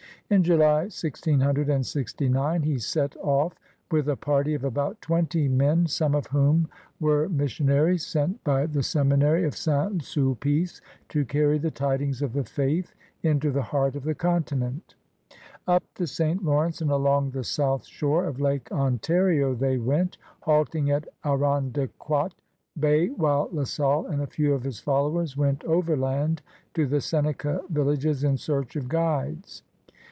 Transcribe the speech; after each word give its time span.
In 0.31 0.43
July, 0.43 0.87
1669, 0.87 2.61
he 2.61 2.79
set 2.79 3.17
off 3.17 3.59
with 3.91 4.07
a 4.07 4.15
party 4.15 4.53
of 4.53 4.63
about 4.63 5.01
twenty 5.01 5.49
men, 5.49 5.87
some 5.87 6.15
of 6.15 6.27
whom 6.27 6.69
were 7.01 7.27
missionaries 7.27 8.05
sent 8.07 8.41
by 8.45 8.65
the 8.65 8.81
Seminary 8.81 9.43
of 9.43 9.57
St. 9.57 10.01
Sulpice 10.01 10.79
to 11.09 11.25
carry 11.25 11.57
the 11.57 11.69
tidings 11.69 12.21
of 12.21 12.31
the 12.31 12.45
faith 12.45 12.95
into 13.21 13.51
the 13.51 13.61
heart 13.61 13.97
of 13.97 14.03
the 14.03 14.15
continent. 14.15 14.95
Up 15.67 15.83
the 15.95 16.07
St. 16.07 16.41
Lawrence 16.41 16.79
and 16.79 16.91
along 16.91 17.31
the 17.31 17.43
south 17.43 17.83
shore 17.85 18.23
of 18.23 18.39
Lake 18.39 18.71
Ontario 18.71 19.53
they 19.53 19.77
went, 19.77 20.17
halting 20.43 20.89
at 20.89 21.09
L*ondequoit 21.25 22.31
Bay 22.79 23.07
while 23.09 23.49
La 23.51 23.65
Salle 23.65 24.05
and 24.07 24.21
a 24.21 24.27
few 24.27 24.53
of 24.53 24.63
his 24.63 24.79
followers 24.79 25.35
went 25.35 25.61
overland 25.65 26.41
to 26.73 26.87
the 26.87 27.01
Seneca 27.01 27.63
villages 27.69 28.23
in 28.23 28.37
search 28.37 28.77
of 28.77 28.87
guides. 28.87 29.63